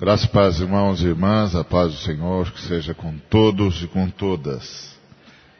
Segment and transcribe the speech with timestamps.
[0.00, 4.08] Graças paz, irmãos e irmãs, a paz do Senhor, que seja com todos e com
[4.08, 4.94] todas.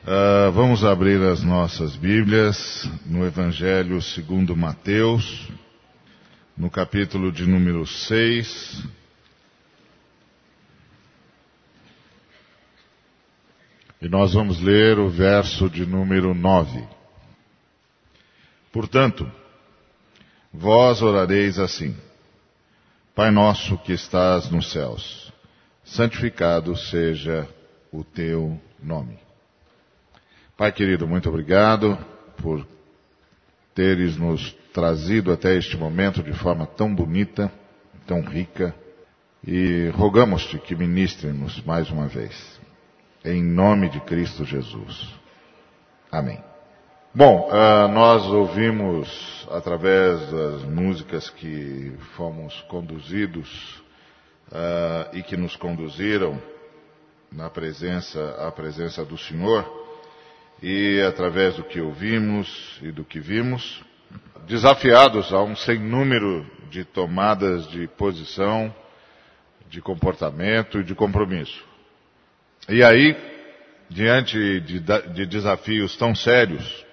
[0.02, 5.46] Uh, vamos abrir as nossas Bíblias no Evangelho segundo Mateus,
[6.56, 8.82] no capítulo de número 6.
[14.00, 16.82] E nós vamos ler o verso de número 9.
[18.72, 19.30] Portanto,
[20.50, 21.94] vós orareis assim.
[23.14, 25.32] Pai nosso que estás nos céus,
[25.84, 27.48] santificado seja
[27.92, 29.18] o teu nome.
[30.56, 31.98] Pai querido, muito obrigado
[32.40, 32.66] por
[33.74, 37.50] teres nos trazido até este momento de forma tão bonita,
[38.06, 38.74] tão rica,
[39.44, 42.60] e rogamos-te que ministre-nos mais uma vez.
[43.24, 45.08] Em nome de Cristo Jesus.
[46.12, 46.49] Amém.
[47.12, 53.82] Bom, uh, nós ouvimos através das músicas que fomos conduzidos
[54.46, 56.40] uh, e que nos conduziram
[57.32, 59.68] na presença, à presença do Senhor,
[60.62, 63.82] e através do que ouvimos e do que vimos,
[64.46, 68.72] desafiados a um sem número de tomadas de posição,
[69.68, 71.64] de comportamento e de compromisso.
[72.68, 73.16] E aí,
[73.88, 76.88] diante de, de desafios tão sérios,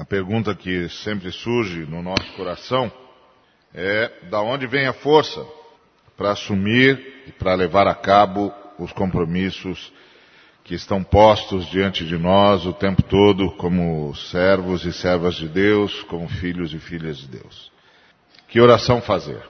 [0.00, 2.90] a pergunta que sempre surge no nosso coração
[3.74, 5.46] é da onde vem a força
[6.16, 9.92] para assumir e para levar a cabo os compromissos
[10.64, 16.02] que estão postos diante de nós o tempo todo como servos e servas de Deus,
[16.04, 17.70] como filhos e filhas de Deus.
[18.48, 19.42] Que oração fazer?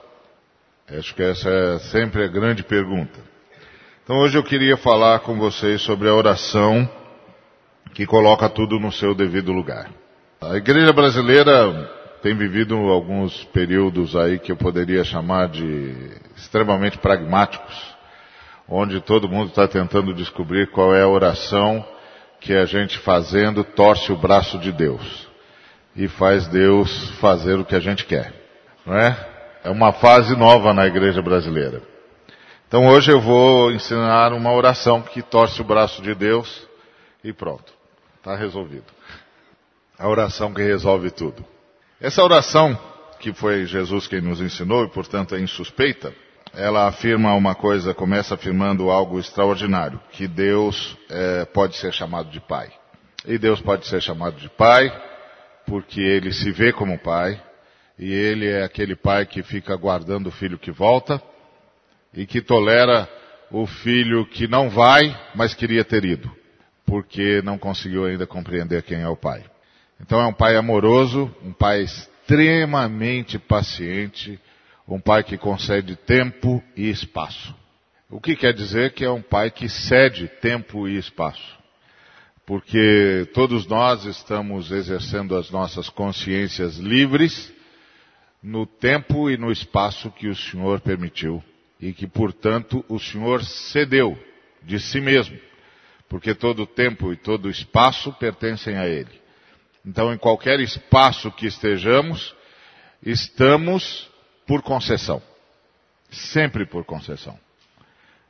[0.85, 3.21] Acho que essa é sempre a grande pergunta.
[4.03, 6.91] Então hoje eu queria falar com vocês sobre a oração
[7.93, 10.00] que coloca tudo no seu devido lugar.
[10.43, 11.71] A igreja brasileira
[12.23, 15.95] tem vivido alguns períodos aí que eu poderia chamar de
[16.35, 17.95] extremamente pragmáticos,
[18.67, 21.85] onde todo mundo está tentando descobrir qual é a oração
[22.39, 25.27] que a gente fazendo torce o braço de Deus
[25.95, 28.33] e faz Deus fazer o que a gente quer,
[28.83, 29.15] não é?
[29.63, 31.83] É uma fase nova na igreja brasileira.
[32.67, 36.67] Então hoje eu vou ensinar uma oração que torce o braço de Deus
[37.23, 37.71] e pronto,
[38.17, 38.91] está resolvido
[40.01, 41.45] a oração que resolve tudo.
[42.01, 42.75] Essa oração,
[43.19, 46.11] que foi Jesus quem nos ensinou e portanto é insuspeita,
[46.55, 52.39] ela afirma uma coisa, começa afirmando algo extraordinário, que Deus é, pode ser chamado de
[52.39, 52.71] Pai.
[53.27, 54.91] E Deus pode ser chamado de Pai
[55.67, 57.39] porque Ele se vê como Pai,
[57.99, 61.21] e Ele é aquele Pai que fica guardando o filho que volta,
[62.11, 63.07] e que tolera
[63.51, 65.01] o filho que não vai,
[65.35, 66.29] mas queria ter ido,
[66.87, 69.50] porque não conseguiu ainda compreender quem é o Pai.
[70.01, 74.39] Então é um pai amoroso, um pai extremamente paciente,
[74.87, 77.55] um pai que concede tempo e espaço.
[78.09, 81.59] O que quer dizer que é um pai que cede tempo e espaço.
[82.45, 87.53] Porque todos nós estamos exercendo as nossas consciências livres
[88.41, 91.43] no tempo e no espaço que o Senhor permitiu
[91.79, 94.17] e que, portanto, o Senhor cedeu
[94.63, 95.39] de si mesmo,
[96.09, 99.20] porque todo o tempo e todo espaço pertencem a Ele.
[99.85, 102.35] Então, em qualquer espaço que estejamos,
[103.03, 104.09] estamos
[104.45, 105.21] por concessão.
[106.09, 107.39] Sempre por concessão.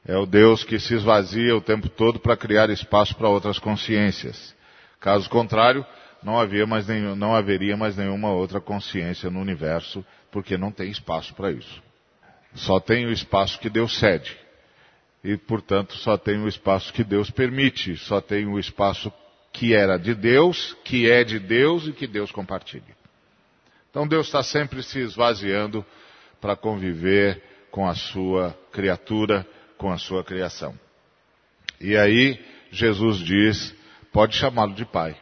[0.05, 4.55] É o Deus que se esvazia o tempo todo para criar espaço para outras consciências.
[4.99, 5.85] Caso contrário,
[6.23, 10.89] não, havia mais nenhum, não haveria mais nenhuma outra consciência no universo, porque não tem
[10.89, 11.81] espaço para isso.
[12.53, 14.37] Só tem o espaço que Deus cede.
[15.23, 19.11] E, portanto, só tem o espaço que Deus permite, só tem o espaço
[19.61, 22.97] que era de Deus, que é de Deus e que Deus compartilha.
[23.91, 25.85] Então Deus está sempre se esvaziando
[26.41, 27.39] para conviver
[27.69, 29.45] com a sua criatura,
[29.77, 30.73] com a sua criação.
[31.79, 33.71] E aí Jesus diz,
[34.11, 35.15] pode chamá-lo de pai.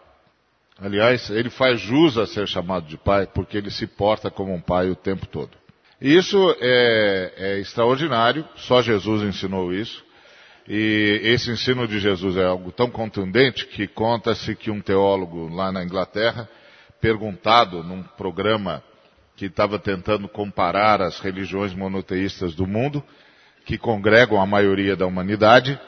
[0.79, 4.61] Aliás, ele faz jus a ser chamado de pai, porque ele se porta como um
[4.61, 5.51] pai o tempo todo.
[5.99, 10.01] Isso é, é extraordinário, só Jesus ensinou isso.
[10.69, 15.71] E esse ensino de Jesus é algo tão contundente que conta-se que um teólogo lá
[15.71, 16.47] na Inglaterra,
[17.01, 18.83] perguntado num programa
[19.35, 23.03] que estava tentando comparar as religiões monoteístas do mundo,
[23.65, 25.79] que congregam a maioria da humanidade,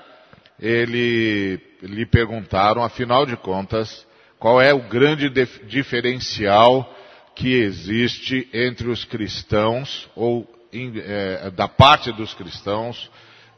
[0.60, 4.08] ele lhe perguntaram, afinal de contas,
[4.40, 5.30] qual é o grande
[5.68, 6.92] diferencial
[7.36, 13.12] que existe entre os cristãos ou é, da parte dos cristãos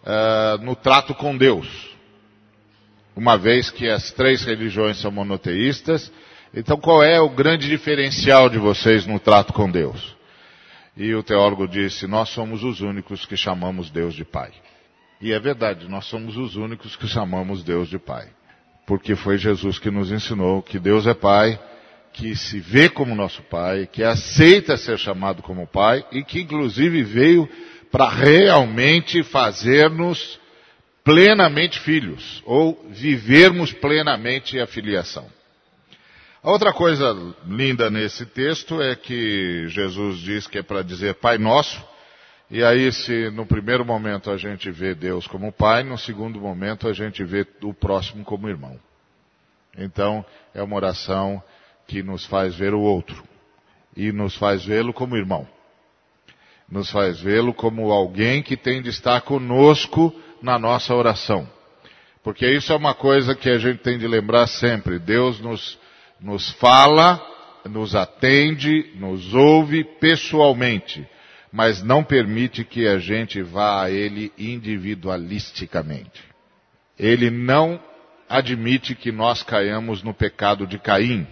[0.03, 1.91] uh, no trato com Deus.
[3.15, 6.11] Uma vez que as três religiões são monoteístas,
[6.53, 10.15] então qual é o grande diferencial de vocês no trato com Deus?
[10.95, 14.51] E o teólogo disse: Nós somos os únicos que chamamos Deus de Pai.
[15.21, 18.27] E é verdade, nós somos os únicos que chamamos Deus de Pai.
[18.85, 21.57] Porque foi Jesus que nos ensinou que Deus é Pai,
[22.11, 27.01] que se vê como nosso Pai, que aceita ser chamado como Pai e que inclusive
[27.03, 27.49] veio
[27.93, 30.39] para realmente fazer-nos
[31.03, 35.29] plenamente filhos, ou vivermos plenamente a filiação.
[36.41, 41.37] A outra coisa linda nesse texto é que Jesus diz que é para dizer Pai
[41.37, 41.79] Nosso,
[42.49, 46.87] e aí se no primeiro momento a gente vê Deus como Pai, no segundo momento
[46.87, 48.79] a gente vê o próximo como irmão.
[49.77, 51.43] Então é uma oração
[51.87, 53.23] que nos faz ver o outro
[53.95, 55.47] e nos faz vê-lo como irmão.
[56.73, 60.11] Nos faz vê-lo como alguém que tem de estar conosco
[60.41, 61.47] na nossa oração.
[62.23, 64.97] Porque isso é uma coisa que a gente tem de lembrar sempre.
[64.97, 65.77] Deus nos
[66.19, 67.21] nos fala,
[67.69, 71.07] nos atende, nos ouve pessoalmente,
[71.51, 76.23] mas não permite que a gente vá a Ele individualisticamente.
[76.97, 77.79] Ele não
[78.27, 81.27] admite que nós caiamos no pecado de Caim.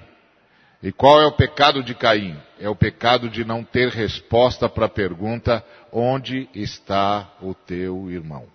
[0.83, 2.35] E qual é o pecado de Caim?
[2.59, 8.45] É o pecado de não ter resposta para a pergunta: onde está o teu irmão?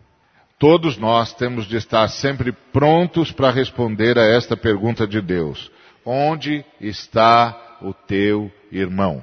[0.58, 5.70] Todos nós temos de estar sempre prontos para responder a esta pergunta de Deus.
[6.04, 9.22] Onde está o teu irmão?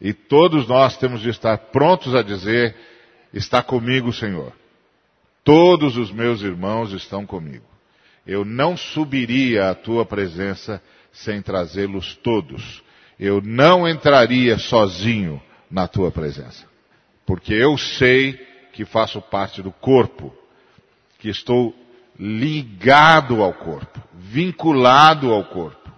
[0.00, 2.76] E todos nós temos de estar prontos a dizer:
[3.32, 4.52] Está comigo, Senhor.
[5.42, 7.64] Todos os meus irmãos estão comigo.
[8.26, 10.82] Eu não subiria à tua presença
[11.18, 12.82] sem trazê-los todos.
[13.18, 16.66] Eu não entraria sozinho na tua presença.
[17.26, 18.34] Porque eu sei
[18.72, 20.32] que faço parte do corpo,
[21.18, 21.74] que estou
[22.18, 25.90] ligado ao corpo, vinculado ao corpo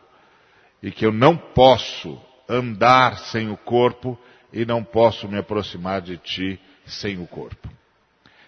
[0.83, 4.19] e que eu não posso andar sem o corpo
[4.53, 7.69] e não posso me aproximar de ti sem o corpo.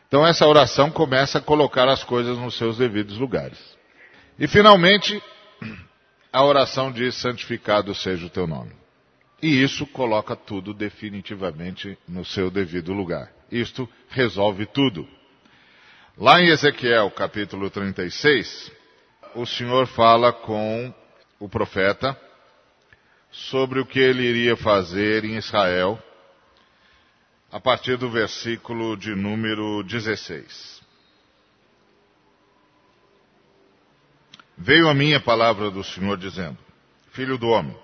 [0.09, 3.59] Então essa oração começa a colocar as coisas nos seus devidos lugares.
[4.39, 5.23] E finalmente,
[6.33, 8.73] a oração diz: santificado seja o teu nome.
[9.43, 13.31] E isso coloca tudo definitivamente no seu devido lugar.
[13.51, 15.07] Isto resolve tudo.
[16.17, 18.71] Lá em Ezequiel capítulo 36,
[19.35, 20.95] o Senhor fala com
[21.41, 22.19] o profeta
[23.31, 26.01] sobre o que ele iria fazer em Israel,
[27.51, 30.82] a partir do versículo de número 16.
[34.57, 36.59] Veio a minha palavra do Senhor dizendo:
[37.13, 37.77] Filho do homem,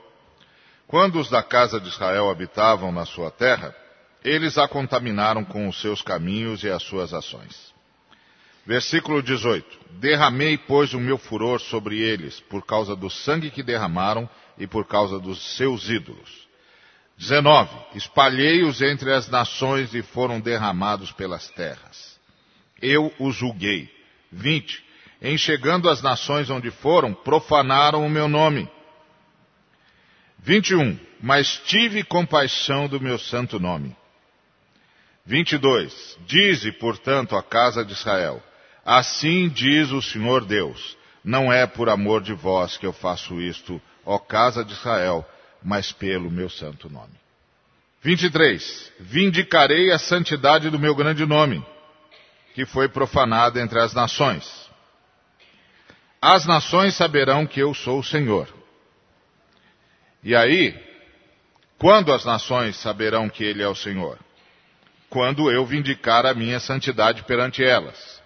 [0.87, 3.75] quando os da casa de Israel habitavam na sua terra,
[4.25, 7.75] eles a contaminaram com os seus caminhos e as suas ações.
[8.67, 14.29] Versículo 18: Derramei, pois, o meu furor sobre eles, por causa do sangue que derramaram
[14.59, 16.47] e por causa dos seus ídolos.
[17.17, 17.71] 19.
[17.95, 22.19] Espalhei-os entre as nações e foram derramados pelas terras.
[22.81, 23.91] Eu os julguei.
[24.31, 24.88] 20.
[25.21, 28.69] Em chegando às nações onde foram, profanaram o meu nome.
[30.39, 30.99] 21.
[31.21, 33.97] Mas tive compaixão do meu santo nome.
[35.27, 36.17] 22.
[36.27, 38.43] Dize, portanto, à casa de Israel:
[38.85, 43.83] Assim diz o Senhor Deus: Não é por amor de vós que eu faço isto,
[44.07, 45.29] ó casa de Israel,
[45.63, 47.13] mas pelo meu santo nome.
[48.01, 48.93] 23.
[49.01, 51.65] Vindicarei a santidade do meu grande nome,
[52.55, 54.68] que foi profanada entre as nações.
[56.21, 58.49] As nações saberão que eu sou o Senhor.
[60.23, 60.75] E aí,
[61.79, 64.19] quando as nações saberão que Ele é o Senhor?
[65.09, 68.19] Quando eu vindicar a minha santidade perante elas.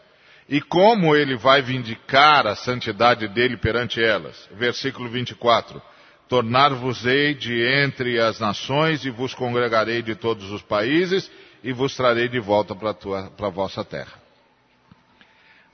[0.48, 4.48] E como ele vai vindicar a santidade dele perante elas?
[4.52, 5.80] Versículo 24.
[6.28, 11.30] Tornar-vos-ei de entre as nações e vos congregarei de todos os países
[11.62, 12.90] e vos trarei de volta para
[13.46, 14.21] a vossa terra.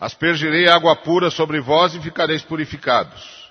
[0.00, 3.50] Aspergirei água pura sobre vós e ficareis purificados,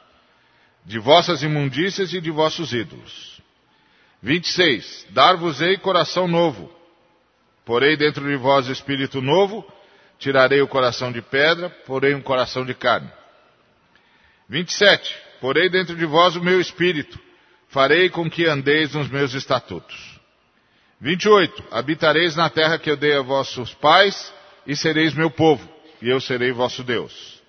[0.86, 3.42] de vossas imundícias e de vossos ídolos.
[4.22, 5.08] 26.
[5.10, 6.72] Dar-vos-ei coração novo,
[7.66, 9.66] porei dentro de vós espírito novo,
[10.20, 13.10] Tirarei o coração de pedra, porei um coração de carne.
[14.50, 15.16] 27.
[15.40, 17.20] Porei dentro de vós o meu espírito,
[17.68, 20.20] farei com que andeis nos meus estatutos.
[21.00, 21.64] 28.
[21.70, 24.34] Habitareis na terra que eu dei a vossos pais,
[24.66, 25.70] e sereis meu povo,
[26.02, 27.42] e eu serei vosso Deus.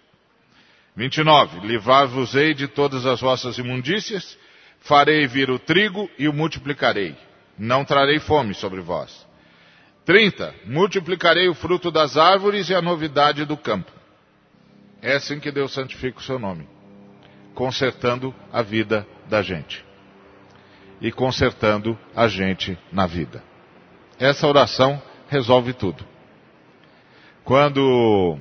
[0.97, 1.67] 29.
[1.67, 4.37] Livrar-vos-ei de todas as vossas imundícias,
[4.81, 7.14] farei vir o trigo e o multiplicarei.
[7.59, 9.26] Não trarei fome sobre vós.
[10.05, 10.55] 30.
[10.64, 13.93] Multiplicarei o fruto das árvores e a novidade do campo.
[15.00, 16.69] É assim que Deus santifica o seu nome.
[17.55, 19.85] Consertando a vida da gente.
[21.00, 23.43] E consertando a gente na vida.
[24.19, 26.05] essa oração resolve tudo.
[27.49, 28.38] Quando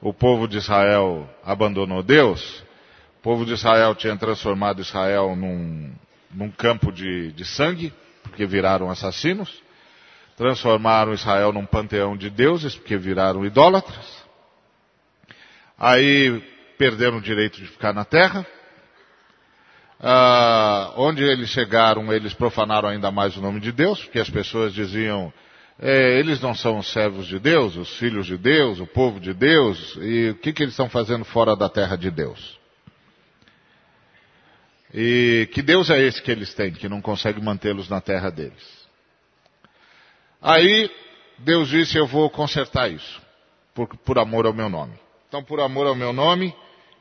[0.00, 2.62] o povo de Israel abandonou Deus,
[3.18, 5.92] o povo de Israel tinha transformado Israel num,
[6.30, 7.92] num campo de, de sangue,
[8.22, 9.60] porque viraram assassinos,
[10.36, 14.24] transformaram Israel num panteão de deuses, porque viraram idólatras.
[15.76, 16.40] Aí
[16.78, 18.46] perderam o direito de ficar na terra.
[19.98, 24.72] Ah, onde eles chegaram, eles profanaram ainda mais o nome de Deus, porque as pessoas
[24.72, 25.32] diziam,
[25.78, 29.34] é, eles não são os servos de Deus, os filhos de Deus, o povo de
[29.34, 32.58] Deus, e o que, que eles estão fazendo fora da terra de Deus?
[34.92, 38.84] E que Deus é esse que eles têm, que não consegue mantê-los na terra deles?
[40.40, 40.88] Aí
[41.38, 43.20] Deus disse: Eu vou consertar isso,
[43.74, 44.94] por, por amor ao meu nome.
[45.28, 46.54] Então, por amor ao meu nome,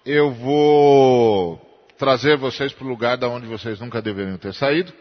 [0.04, 1.62] eu vou
[2.00, 4.92] trazer vocês para o lugar da onde vocês nunca deveriam ter saído.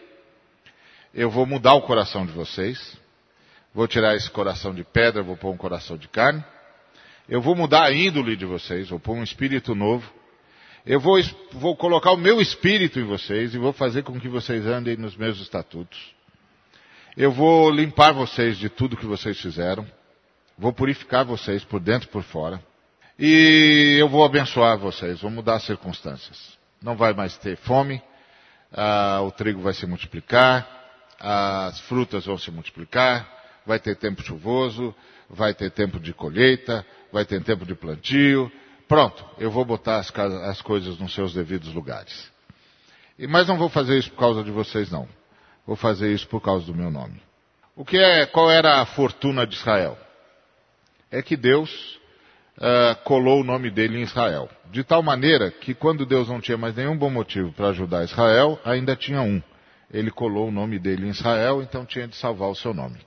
[1.14, 3.00] Eu vou mudar o coração de vocês.
[3.74, 6.44] Vou tirar esse coração de pedra, vou pôr um coração de carne.
[7.28, 10.12] Eu vou mudar a índole de vocês, vou pôr um espírito novo.
[10.84, 11.18] Eu vou,
[11.52, 15.16] vou colocar o meu espírito em vocês e vou fazer com que vocês andem nos
[15.16, 15.98] meus estatutos.
[17.16, 19.86] Eu vou limpar vocês de tudo que vocês fizeram.
[20.58, 22.62] Vou purificar vocês por dentro e por fora.
[23.18, 26.58] E eu vou abençoar vocês, vou mudar as circunstâncias.
[26.82, 28.02] Não vai mais ter fome,
[28.72, 30.66] ah, o trigo vai se multiplicar,
[31.20, 34.94] as frutas vão se multiplicar, vai ter tempo chuvoso,
[35.28, 38.50] vai ter tempo de colheita, vai ter tempo de plantio.
[38.88, 42.30] Pronto, eu vou botar as, as coisas nos seus devidos lugares.
[43.18, 45.08] E, mas não vou fazer isso por causa de vocês, não.
[45.66, 47.22] Vou fazer isso por causa do meu nome.
[47.74, 49.96] O que é, qual era a fortuna de Israel?
[51.10, 51.98] É que Deus
[52.58, 54.48] uh, colou o nome dele em Israel.
[54.70, 58.58] De tal maneira que quando Deus não tinha mais nenhum bom motivo para ajudar Israel,
[58.64, 59.42] ainda tinha um.
[59.90, 62.98] Ele colou o nome dele em Israel, então tinha de salvar o seu nome.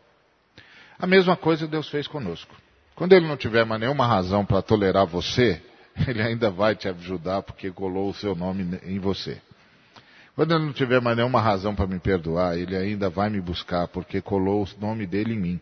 [0.98, 2.56] A mesma coisa Deus fez conosco.
[2.96, 5.62] Quando ele não tiver mais nenhuma razão para tolerar você,
[6.08, 9.42] ele ainda vai te ajudar porque colou o seu nome em você.
[10.36, 13.88] Quando ele não tiver mais nenhuma razão para me perdoar, ele ainda vai me buscar
[13.88, 15.60] porque colou o nome dele em mim.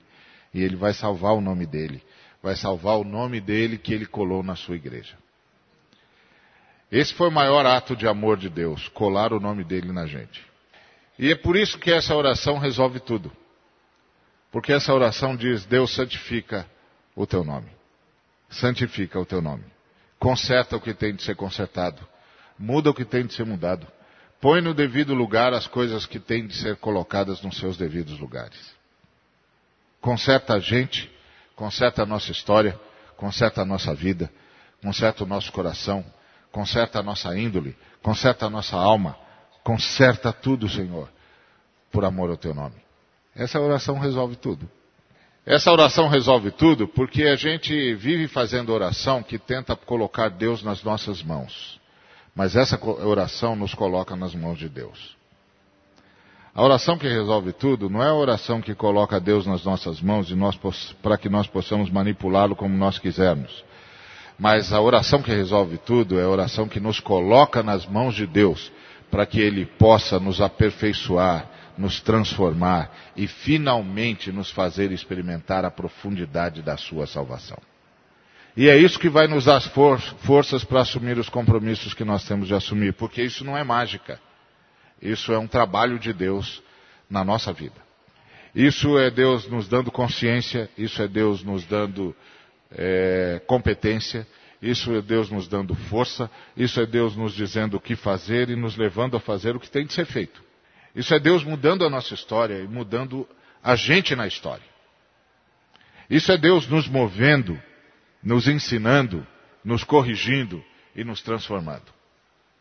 [0.53, 2.01] E ele vai salvar o nome dele.
[2.41, 5.15] Vai salvar o nome dele que ele colou na sua igreja.
[6.91, 10.43] Esse foi o maior ato de amor de Deus, colar o nome dele na gente.
[11.17, 13.31] E é por isso que essa oração resolve tudo.
[14.53, 16.67] Porque essa oração diz: Deus santifica
[17.15, 17.69] o teu nome.
[18.51, 19.65] Santifica o teu nome.
[20.19, 22.00] Conserta o que tem de ser consertado.
[22.57, 23.88] Muda o que tem de ser mudado.
[24.39, 28.75] Põe no devido lugar as coisas que têm de ser colocadas nos seus devidos lugares.
[30.00, 31.12] Conserta a gente,
[31.55, 32.79] conserta a nossa história,
[33.17, 34.31] conserta a nossa vida,
[34.83, 36.05] conserta o nosso coração,
[36.51, 39.17] conserta a nossa índole, conserta a nossa alma,
[39.63, 41.10] conserta tudo, Senhor,
[41.91, 42.82] por amor ao teu nome.
[43.35, 44.69] Essa oração resolve tudo.
[45.45, 50.83] Essa oração resolve tudo porque a gente vive fazendo oração que tenta colocar Deus nas
[50.83, 51.79] nossas mãos.
[52.35, 55.15] Mas essa oração nos coloca nas mãos de Deus.
[56.55, 60.31] A oração que resolve tudo não é a oração que coloca Deus nas nossas mãos
[61.01, 63.63] para que nós possamos manipulá-lo como nós quisermos.
[64.37, 68.27] Mas a oração que resolve tudo é a oração que nos coloca nas mãos de
[68.27, 68.71] Deus
[69.09, 76.61] para que Ele possa nos aperfeiçoar, nos transformar e finalmente nos fazer experimentar a profundidade
[76.61, 77.57] da Sua salvação.
[78.55, 82.23] E é isso que vai nos dar for forças para assumir os compromissos que nós
[82.25, 84.19] temos de assumir, porque isso não é mágica.
[85.01, 86.61] Isso é um trabalho de Deus
[87.09, 87.81] na nossa vida.
[88.53, 92.15] Isso é Deus nos dando consciência, isso é Deus nos dando
[92.71, 94.27] é, competência,
[94.61, 98.55] isso é Deus nos dando força, isso é Deus nos dizendo o que fazer e
[98.55, 100.43] nos levando a fazer o que tem de ser feito.
[100.95, 103.27] Isso é Deus mudando a nossa história e mudando
[103.63, 104.65] a gente na história.
[106.09, 107.59] Isso é Deus nos movendo,
[108.21, 109.25] nos ensinando,
[109.63, 110.63] nos corrigindo
[110.95, 111.91] e nos transformando.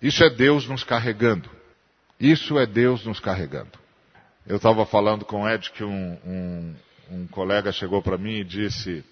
[0.00, 1.50] Isso é Deus nos carregando.
[2.18, 3.78] Isso é Deus nos carregando.
[4.46, 6.74] Eu estava falando com o Ed que um, um,
[7.10, 9.04] um colega chegou para mim e disse,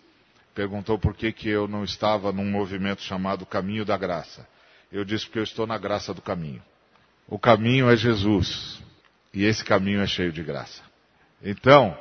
[0.55, 4.47] perguntou por que, que eu não estava num movimento chamado Caminho da Graça.
[4.91, 6.63] Eu disse porque eu estou na graça do caminho.
[7.29, 8.83] O caminho é Jesus.
[9.33, 10.83] E esse caminho é cheio de graça.
[11.43, 11.97] Então,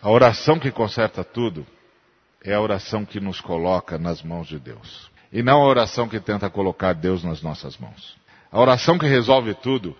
[0.00, 1.66] a oração que conserta tudo
[2.44, 5.10] é a oração que nos coloca nas mãos de Deus.
[5.32, 8.16] E não a oração que tenta colocar Deus nas nossas mãos.
[8.50, 9.96] A oração que resolve tudo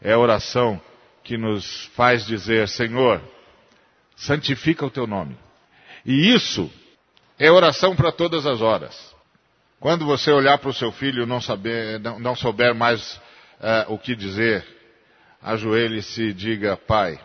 [0.00, 0.80] é a oração
[1.22, 3.22] que nos faz dizer, Senhor,
[4.16, 5.36] santifica o teu nome.
[6.04, 6.70] E isso
[7.38, 9.14] é oração para todas as horas.
[9.80, 13.92] Quando você olhar para o seu filho e não, saber, não, não souber mais uh,
[13.92, 14.66] o que dizer,
[15.44, 17.20] ajoelhe-se e diga, Pai,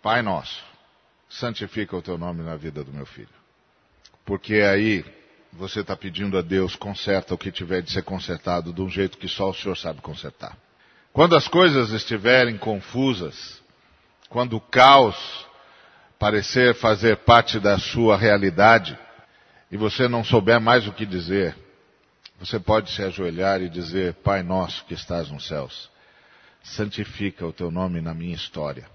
[0.00, 0.62] Pai nosso,
[1.28, 3.28] santifica o teu nome na vida do meu filho.
[4.24, 5.04] Porque aí
[5.52, 9.18] você está pedindo a Deus, conserta o que tiver de ser consertado de um jeito
[9.18, 10.56] que só o Senhor sabe consertar.
[11.12, 13.60] Quando as coisas estiverem confusas,
[14.28, 15.16] quando o caos
[16.18, 18.98] parecer fazer parte da sua realidade
[19.70, 21.56] e você não souber mais o que dizer,
[22.38, 25.88] você pode se ajoelhar e dizer: Pai nosso que estás nos céus,
[26.64, 28.88] santifica o teu nome na minha história,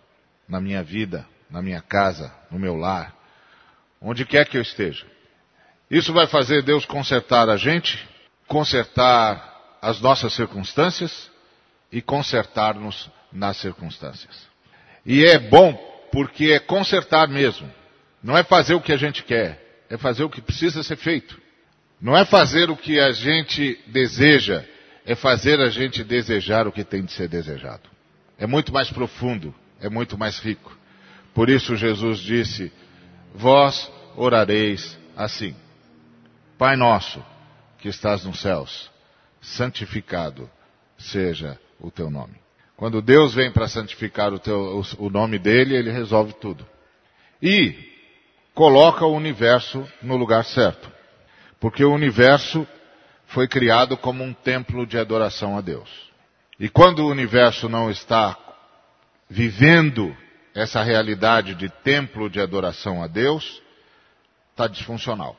[0.48, 3.16] na minha vida, na minha casa, no meu lar,
[4.02, 5.06] onde quer que eu esteja.
[5.90, 8.08] Isso vai fazer Deus consertar a gente,
[8.48, 11.30] consertar as nossas circunstâncias
[11.92, 14.48] e consertar-nos nas circunstâncias.
[15.06, 15.74] E é bom
[16.12, 17.72] porque é consertar mesmo.
[18.22, 21.40] Não é fazer o que a gente quer, é fazer o que precisa ser feito.
[22.02, 24.64] Não é fazer o que a gente deseja,
[25.10, 27.90] é fazer a gente desejar o que tem de ser desejado.
[28.38, 30.78] É muito mais profundo, é muito mais rico.
[31.34, 32.72] Por isso Jesus disse:
[33.34, 35.56] Vós orareis assim.
[36.60, 37.26] Pai nosso,
[37.80, 38.92] que estás nos céus,
[39.42, 40.48] santificado
[40.96, 42.36] seja o teu nome.
[42.78, 46.64] Quando Deus vem para santificar o, teu, o nome dele, ele resolve tudo.
[47.42, 47.74] E
[48.54, 50.88] coloca o universo no lugar certo.
[51.60, 52.68] Porque o universo
[53.30, 55.90] foi criado como um templo de adoração a Deus.
[56.60, 58.38] E quando o universo não está
[59.30, 60.16] vivendo
[60.54, 63.62] essa realidade de templo de adoração a Deus,
[64.52, 65.38] está disfuncional.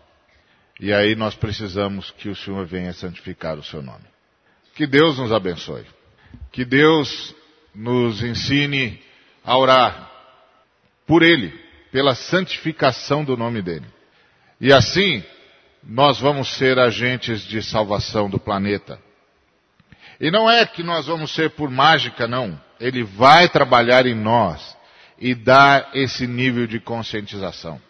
[0.78, 4.04] E aí nós precisamos que o Senhor venha santificar o seu nome.
[4.74, 5.84] Que Deus nos abençoe.
[6.52, 7.34] Que Deus
[7.74, 9.02] nos ensine
[9.44, 10.10] a orar
[11.06, 11.52] por Ele,
[11.90, 13.86] pela santificação do nome dEle.
[14.60, 15.24] E assim,
[15.82, 18.98] nós vamos ser agentes de salvação do planeta.
[20.20, 22.60] E não é que nós vamos ser por mágica, não.
[22.78, 24.76] Ele vai trabalhar em nós
[25.18, 27.80] e dar esse nível de conscientização.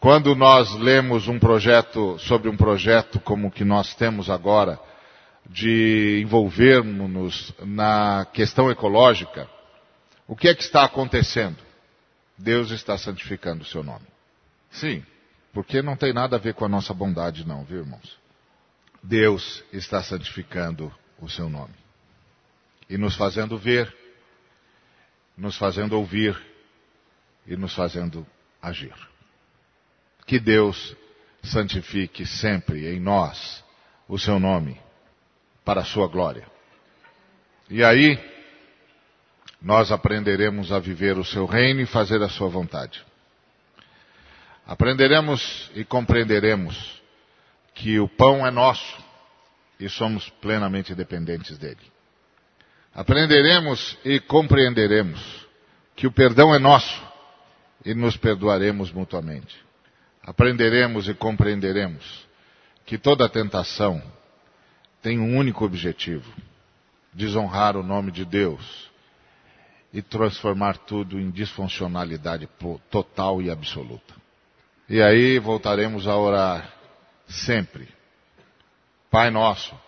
[0.00, 4.78] Quando nós lemos um projeto, sobre um projeto como o que nós temos agora,
[5.48, 9.48] de envolvermos-nos na questão ecológica,
[10.26, 11.56] o que é que está acontecendo?
[12.36, 14.06] Deus está santificando o seu nome.
[14.70, 15.02] Sim,
[15.52, 18.18] porque não tem nada a ver com a nossa bondade, não, viu, irmãos?
[19.02, 21.74] Deus está santificando o seu nome.
[22.88, 23.94] E nos fazendo ver,
[25.36, 26.38] nos fazendo ouvir
[27.46, 28.26] e nos fazendo
[28.60, 28.94] agir.
[30.26, 30.96] Que Deus
[31.42, 33.64] santifique sempre em nós
[34.06, 34.80] o seu nome,
[35.64, 36.46] para a sua glória.
[37.70, 38.18] E aí,
[39.60, 43.04] nós aprenderemos a viver o seu reino e fazer a sua vontade.
[44.68, 47.02] Aprenderemos e compreenderemos
[47.74, 48.96] que o pão é nosso
[49.80, 51.92] e somos plenamente dependentes dele.
[52.94, 55.20] Aprenderemos e compreenderemos
[55.96, 57.02] que o perdão é nosso
[57.84, 59.66] e nos perdoaremos mutuamente
[60.28, 62.28] aprenderemos e compreenderemos
[62.84, 64.02] que toda tentação
[65.00, 66.30] tem um único objetivo:
[67.14, 68.90] desonrar o nome de Deus
[69.90, 72.46] e transformar tudo em disfuncionalidade
[72.90, 74.14] total e absoluta.
[74.88, 76.72] E aí voltaremos a orar
[77.28, 77.88] sempre.
[79.10, 79.78] Pai nosso,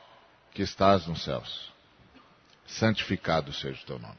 [0.53, 1.73] que estás nos céus,
[2.67, 4.19] santificado seja o teu nome.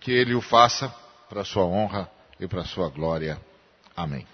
[0.00, 0.88] Que ele o faça
[1.28, 2.10] para a sua honra
[2.40, 3.40] e para a sua glória.
[3.94, 4.26] Amém.